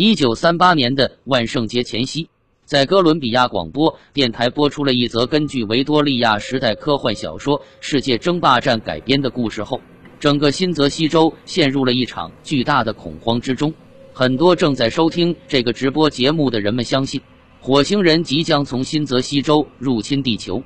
[0.00, 2.28] 一九三八年的万圣节前夕，
[2.64, 9.80] 在哥伦比亚广播电台播出了一则根据维多利亚时代科幻小说《世界争霸战》改编的故事后，
[10.20, 13.74] 整个新泽西州陷入了一场巨大的恐慌之中。
[14.12, 17.20] 很多正在收听这个直播节目的人们相信，
[17.60, 20.62] 火星人即将从新泽西州入侵地球，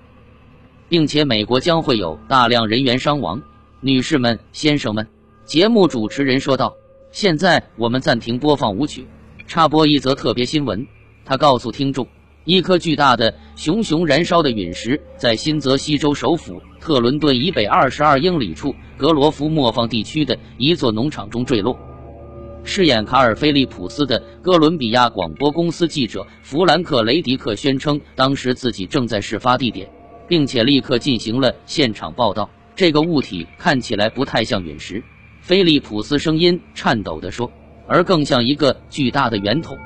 [0.90, 3.40] 并且美国将会有大量人员伤亡。
[3.80, 5.08] 女士们、先生们，
[5.46, 6.76] 节目主持人说道
[7.12, 9.06] ：“现在我们暂停播放舞曲，
[9.52, 10.86] 插播一则特别新闻。”
[11.26, 12.08] 他告诉听众，
[12.46, 21.78] 一颗巨大的、熊熊燃烧的陨石在新泽西州首府特伦顿以北二十二英里处格罗夫磨坊地区的一座农场中坠落。
[22.64, 29.86] 饰演卡尔·菲利普斯的哥伦比亚广播公司记者弗兰克·雷迪克宣称，当时自己正在事发地点，
[30.26, 32.48] 并且立刻进行了现场报道。
[32.74, 35.04] 这个物体看起来不太像陨石，
[35.42, 37.52] 菲利普斯声音颤抖地说，
[37.92, 39.76] 而更像一个巨大的圆筒。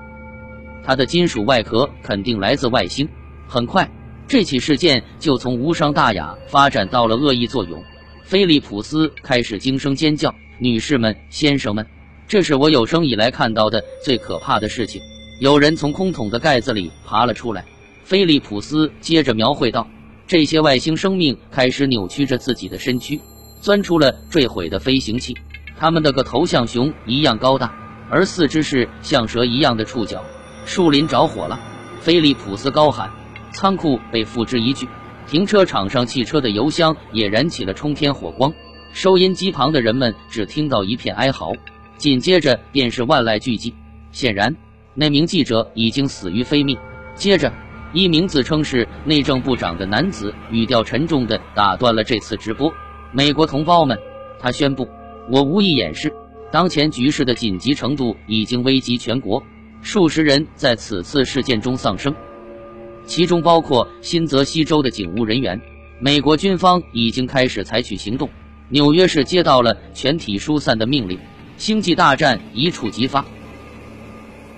[0.84, 3.08] 它的金属外壳肯定来自外星。
[3.48, 3.90] 很快，
[4.28, 7.82] 这起事件就从无伤大雅发展到了恶意作用。
[8.22, 11.84] 菲利普斯开始惊声尖叫：“女士们、先生们！”
[12.28, 15.02] 这是我有生以来看到的最可怕的事情。
[15.40, 17.64] 有人从空桶的盖子里爬了出来。
[18.04, 19.88] 菲利普斯接着描绘道
[20.28, 23.20] ：“这些外星生命开始扭曲着自己的身躯，
[23.60, 25.36] 钻出了坠毁的飞行器。
[25.76, 27.74] 他们的个头像熊一样高大，
[28.10, 30.22] 而四肢是像蛇一样的触角。
[30.64, 31.58] 树林着火了！”
[32.00, 33.10] 菲利普斯高喊。
[33.52, 34.86] 仓库被付之一炬，
[35.26, 38.52] 停车场上汽车的油箱也燃起了冲天火光。
[38.92, 41.52] 收音机旁的人们只听到一片哀嚎。
[41.96, 43.72] 紧接着便是万籁俱寂。
[44.12, 44.54] 显然，
[44.94, 46.76] 那名记者已经死于非命。
[47.14, 47.50] 接着，
[47.94, 52.70] 一名自称是内政部长的男子语调沉重地打断了这次直播。
[53.12, 53.98] 美国同胞们，
[54.38, 54.86] 他宣布
[55.32, 56.12] ：“我无意掩饰，
[56.50, 59.42] 当前局势的紧急程度已经危及全国。
[59.82, 62.14] 数十人在此次事件中丧生，
[63.04, 65.60] 其中包括新泽西州的警务人员。
[66.00, 68.28] 美国军方已经开始采取行动。
[68.68, 71.18] 纽约市接到了全体疏散的命令。”
[71.56, 73.24] 星际大战一触即发。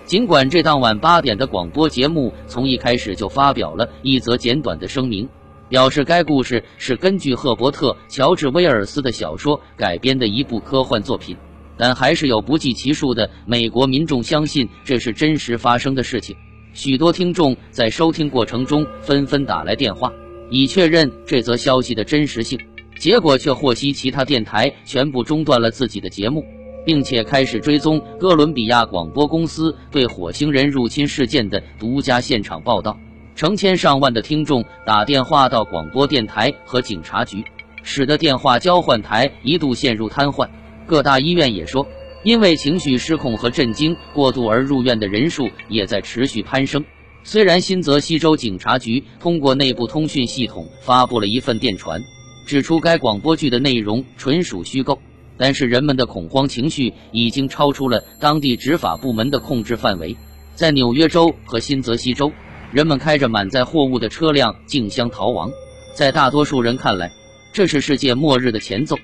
[0.04, 5.28] 尽管这当晚八点的广播节目从一开始就发表了一则简短的声明，
[5.68, 11.36] 表示该故事是根据赫伯特·乔治·威尔斯的小说改编的一部科幻作品，
[11.78, 16.36] 但还是有不计其数的美国民众相信这是真实发生的事情。
[16.74, 20.12] 许多听众在收听过程中纷纷打来电话，
[20.50, 22.58] 以确认这则消息的真实性，
[22.98, 26.44] 结果却获悉其他电台全部中断了自己的节目。
[26.88, 32.98] 并且开始追踪哥伦比亚广播公司对火星人入侵事件的独家现场报道。
[33.36, 37.44] 成千上万的听众打电话到广播电台和警察局，
[37.82, 40.48] 使得电话交换台一度陷入瘫痪。
[40.88, 41.86] 各大医院也说，
[42.24, 46.82] 因为情绪失控和震惊过度而入院的人数也在持续攀升。
[47.22, 52.02] 虽然新泽西州警察局通过内部通讯系统发布了一份电传，
[52.46, 54.98] 指出该广播剧的内容纯属虚构。
[55.36, 60.16] 但是人们的恐慌情绪已经超出了当地执法部门的控制范围，
[60.54, 62.32] 在纽约州和新泽西州，
[62.72, 65.50] 人们开着满载货物的车辆竞相逃亡。
[65.94, 67.12] 在大多数人看来，
[67.52, 68.96] 这是世界末日的前奏。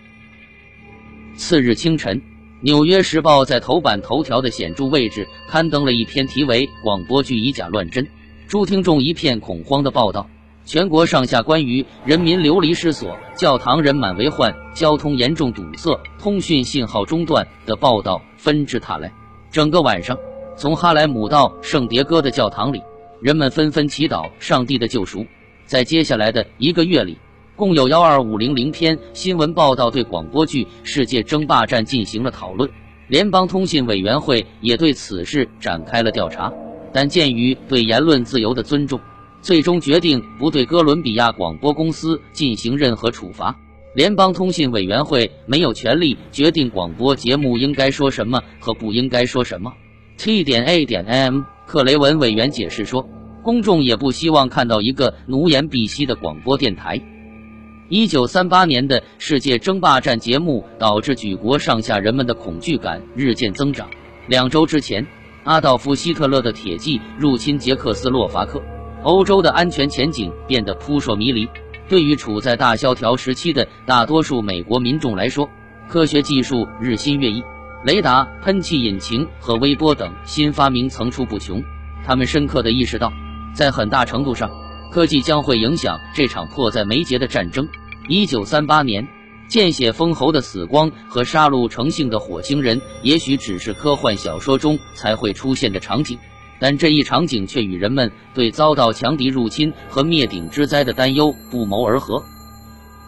[1.36, 2.18] 次日清晨，
[2.60, 8.06] 《纽约时报》在头版头条的显著位置刊登了一篇题为“广播剧以假乱真，
[8.46, 10.28] 诸听众一片恐慌”的报道。
[10.64, 19.12] 全国上下关于人民流离失所、教堂人满为患、交通严重堵塞、通讯信号中断的报道纷至沓来。
[19.50, 20.16] 整个晚上，
[20.56, 22.80] 从哈莱姆到圣迭戈的教堂里，
[23.20, 25.26] 人们纷纷祈祷上帝的救赎。
[25.66, 27.18] 在接下来的一个月里，
[27.56, 32.68] 共有幺二五零零篇新闻报道对广播剧《世界争霸战》进行了讨论。
[33.06, 36.52] 联邦通信委员会也对此事展开了调查，
[36.92, 38.98] 但鉴于对言论自由的尊重。
[39.40, 43.54] 最终决定不对哥伦比亚广播公司进行任何处罚。
[43.94, 49.72] 联邦通信委员会没有权利决定广播节目应该说什么和不应该说什么。
[50.16, 53.08] T 点 A 点 M 克雷文委员解释说，
[53.44, 57.00] 公众也不希望看到一个奴颜婢膝的广播电台。
[57.94, 63.88] 一九三八年的世界争霸战节目导致举国上下人们的恐惧感日渐增长。
[64.26, 65.06] 两周之前，
[65.44, 68.60] 阿道夫·希特勒的铁骑入侵捷克斯洛伐克。
[69.04, 71.48] 欧洲的安全前景变得扑朔迷离。
[71.88, 75.48] 对于处在大萧条时期的大多数美国民众来说，
[75.88, 77.44] 科学技术日新月异，
[77.84, 81.62] 雷达、喷气引擎和微波等新发明层出不穷。
[82.04, 83.12] 他们深刻地意识到，
[83.54, 84.50] 在很大程度上，
[84.90, 87.68] 科技将会影响这场迫在眉睫的战争。
[88.06, 89.08] 一九三八年，
[89.48, 96.18] 见血封喉的死光和杀戮成性的火星人，也许只是科幻小说中才会出现的场景，
[96.58, 102.22] 但这一场景却与人们对遭到强敌入侵和灭顶之灾的担忧不谋而合。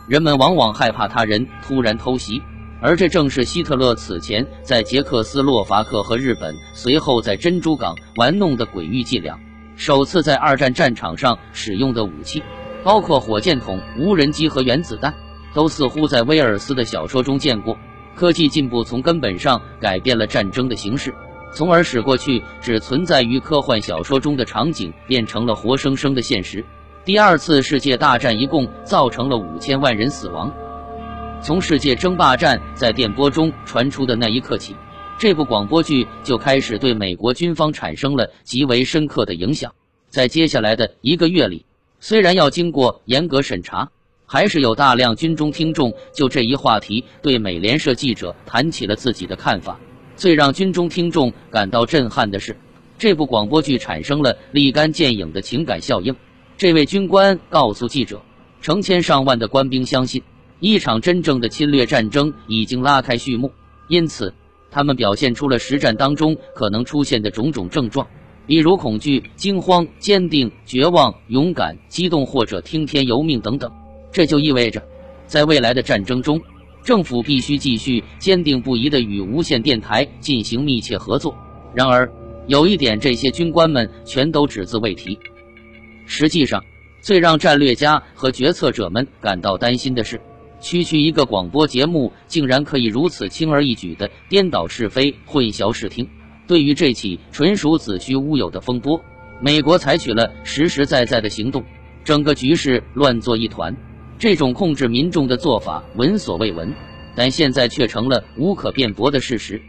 [0.08, 2.40] 人们往往害怕他人突然偷袭，
[2.80, 9.38] 而这正是希特勒此前在捷克斯洛伐克和日本，随后在珍珠港玩弄的诡域伎俩。
[9.76, 12.42] 首次在二战战场上使用的武器，
[12.86, 15.12] 包括火箭筒、无人机和原子弹。
[15.56, 17.78] 都似乎在威尔斯的小说中见过。
[18.14, 21.14] 科技进步从根本上改变了战争的形式，
[21.50, 26.62] 从而使过去只存在于科幻小说中的场景变成了活生生的现实。
[27.06, 30.52] 第二次世界大战一共造成了五千万人死亡。
[31.40, 34.76] 从世界争霸战在电波中传出的那一刻起，
[35.16, 39.72] 这部广播剧就开始对美国军方产生了极为深刻的影响。
[40.10, 41.64] 在接下来的一个月里，
[42.08, 43.90] 虽然要经过严格审查。
[44.26, 49.80] 还是有大量军中听众就这一话题对美联社记者谈起了自己的看法。
[50.14, 52.56] 最让军中听众感到震撼的是，
[52.96, 56.14] 这部广播剧产生了立竿见影的情感效应。
[56.56, 58.22] 这位军官告诉记者，
[58.62, 60.22] 成千上万的官兵相信，
[60.60, 63.50] 一场真正的侵略战争已经拉开序幕，
[63.88, 64.32] 因此
[64.70, 68.06] 他们表现出了实战当中可能出现的种种症状，
[68.46, 73.70] 比如恐惧、惊慌、坚定、绝望、勇敢、激动或者听天由命等等。
[74.12, 74.82] 这就意味着，
[75.26, 76.40] 在未来的战争中，
[76.82, 81.36] 政府必须继续坚定不移地与无线电台进行密切合作。
[81.74, 82.10] 然而，
[82.46, 85.18] 有一点，这些军官们全都只字未提。
[86.06, 86.62] 实际上，
[87.00, 90.20] 最让战略家和决策者们感到担心的是，
[90.60, 96.08] 区区一个广播节目竟然可以如此轻而易举地颠倒是非、混淆视听。
[96.46, 99.02] 对于这起纯属子虚乌有的风波，
[99.40, 101.64] 美国采取了实实在在的行动，
[102.04, 103.76] 整个局势乱作一团。
[104.18, 106.72] 这种控制民众的做法闻所未闻，
[107.14, 109.60] 但现在却成了无可辩驳的事实。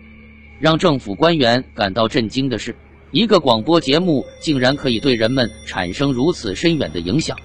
[0.59, 2.75] 让政府官员感到震惊的是，
[3.12, 7.38] 一个广播节目竟然可以对人们产生如此深远的影响。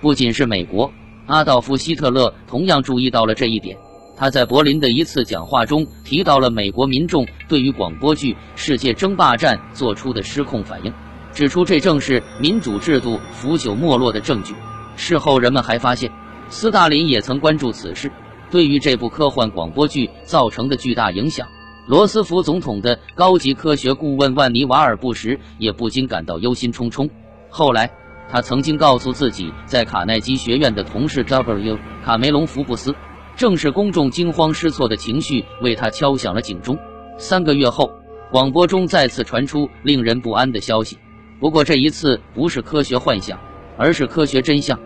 [0.00, 0.92] 不仅是美国，
[1.26, 3.76] 阿道夫·希特勒同样注意到了这一点。
[4.18, 10.92] 他在柏林的一次讲话中提到了美国民众对于广播剧《世界争霸战》做出的失控反应，
[11.32, 14.56] 指出这正是民主制度腐朽没落的证据。
[14.96, 16.10] 事后，人们还发现，
[16.48, 18.10] 斯大林也曾关注此事。
[18.50, 21.46] 对于这部科幻广播剧造成的巨大影响，
[21.86, 27.08] 罗斯福总统的高级科学顾问万尼瓦尔·布什也不禁感到忧心忡忡。
[27.48, 27.88] 后来，
[28.28, 31.78] 他曾经告诉自己在卡耐基学院的同事 W.
[32.04, 32.92] 卡梅隆·福布斯，
[33.38, 36.76] 正是公众惊慌失措的情绪为他敲响了警钟。
[37.18, 37.88] 三个月后，
[38.32, 40.98] 广播中再次传出令人不安的消息，
[41.38, 43.38] 不过这一次不是科学幻想，
[43.76, 44.76] 而是科学真相。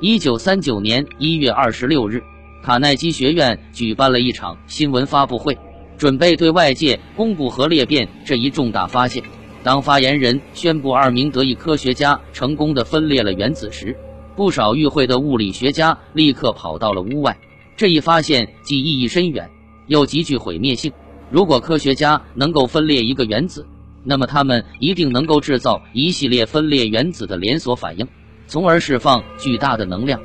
[0.00, 2.22] 一九三九年一月二十六日，
[2.62, 5.56] 卡耐基学院举办了一场新闻发布会，
[5.96, 9.24] 准备对外界公布核裂变这一重大发现。
[9.62, 13.96] 当发言人宣布二名德裔科学家成功的分裂了原子时，
[14.36, 17.34] 不少与会的物理学家立刻跑到了屋外。
[17.76, 19.50] 这一发现既意义深远，
[19.86, 20.92] 又极具毁灭性。
[21.30, 23.66] 如果科学家能够分裂一个原子，
[24.04, 28.06] 那么他们一定能够制造一系列分裂原子的连锁反应。
[28.46, 30.20] 从而释放巨大的能量。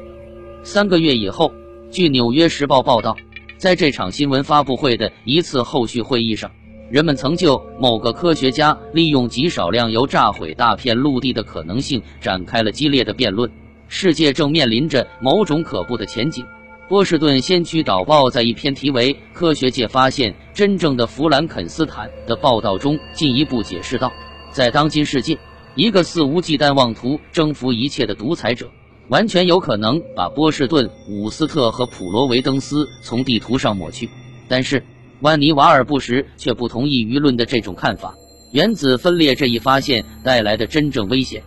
[0.64, 1.54] 三个月以后，
[1.90, 3.16] 据《纽约时报》报道，
[3.58, 6.52] 在这场新闻发布会的一次后续会议上，
[6.92, 13.50] 人们曾就某个科学家利用极少量油炸毁大片陆地的可能性展开了激烈的辩论。
[13.88, 16.46] 世界正面临着某种可怖的前景。
[16.90, 24.14] 波士顿先驱导报在一篇题为《科学界发现真正的弗兰肯斯坦》的报道中进一步解释道，
[24.54, 25.38] 在当今世界。
[25.76, 28.72] 一个肆无忌惮、妄图征服一切的独裁者，
[29.10, 34.10] 完全有可能把波士顿、伍斯特和普罗维登斯从地图上抹去。
[34.48, 34.82] 但是，
[35.20, 38.16] 万尼瓦尔·布什却不同意舆论的这种看法。
[38.52, 41.44] 原子分裂这一发现带来的真正危险，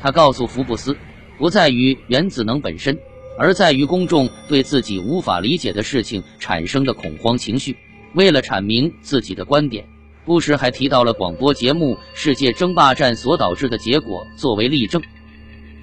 [0.00, 0.96] 他告诉福布斯，
[1.38, 2.96] 不在于原子能本身，
[3.38, 7.76] 而在于公众对自己无法理解的事情产生的恐慌情绪。
[8.14, 9.86] 为了阐明自己的观点。
[10.26, 15.02] 布什还提到了广播节目《世界争霸战》所导致的结果作为例证。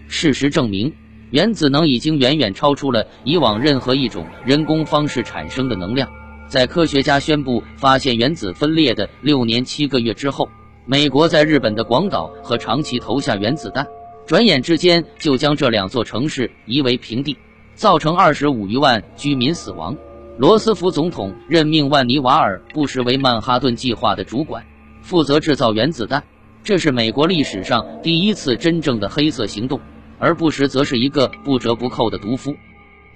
[0.07, 0.91] 事实证明，
[1.29, 6.09] 原子能已经远远超出了以往任何一种人工方式产生的能量。
[6.47, 10.49] 在科学家宣布发现原子分裂的六年七个月之后，
[10.87, 13.85] 美国在日本的广岛和长崎投下原子弹，
[14.25, 17.37] 转眼之间就将这两座城市夷为平地，
[17.75, 19.97] 造成二十五余万居民死亡。
[20.37, 24.65] 罗斯福总统任命万尼瓦尔·布什为曼哈顿计划的主管，
[25.01, 26.23] 负责制造原子弹。
[26.63, 29.81] 这是美国历史上第一次真正的黑色行动，
[30.17, 32.55] 而布什则是一个不折不扣的毒夫。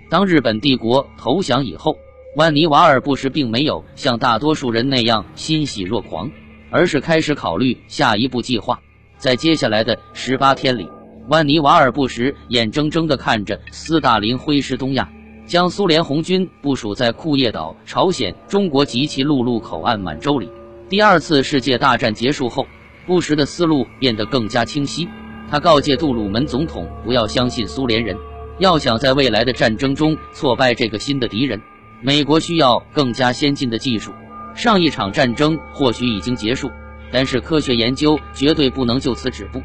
[0.10, 1.98] 当日本帝国投降以后，
[2.36, 6.30] 万尼瓦尔布什并没有像大多数人那样欣喜若狂，
[6.70, 8.82] 而是开始考虑下一步计划。
[9.18, 10.90] 在接下来的十八天里，
[11.28, 15.10] 万尼瓦尔布什眼睁睁地看着斯大林挥师东亚，
[15.46, 20.50] 将苏联红军部署在库页岛、朝鲜、中国及其陆路口岸满洲里。
[20.90, 22.68] 第二次世界大战结束后，
[23.08, 25.08] 布什的思路变得更加清晰。
[25.50, 28.18] 他告诫杜鲁门总统不要相信苏联人，
[28.60, 31.62] 要想在未来的战争中挫败这个新的敌人，
[32.02, 34.12] 美国需要更加先进的技术。
[34.56, 36.72] 上一场战争或许已经结束，
[37.12, 39.62] 但是科学研究绝对不能就此止步。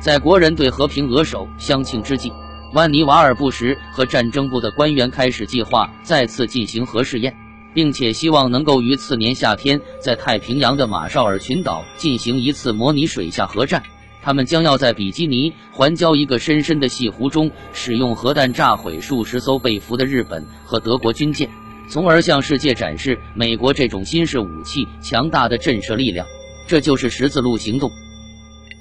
[0.00, 2.32] 在国人对和平额手相庆之际，
[2.72, 7.36] 万尼瓦尔布什和战争部的官员开始计划再次进行核试验，
[7.72, 13.82] 并且希望能够于次年夏天在太平洋的马绍尔群岛进行一次模拟水下核战。
[14.24, 21.48] 他们将要在比基尼环礁一个深深的细湖中，使用核弹炸毁数十艘被俘的日本和德国军舰，
[21.88, 26.26] 从而向世界展示美国这种新式武器强大的震慑力量。
[26.72, 27.92] 这就是十字路行动。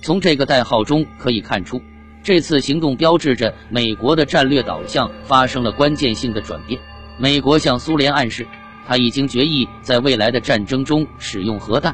[0.01, 1.81] 从这个代号中可以看出，
[2.24, 6.79] 这次行动标志着美国的战略导向发生了关键性的转变。
[7.17, 8.48] 美国向苏联暗示，
[8.88, 11.93] 他已经决意在未来的战争中使用核弹。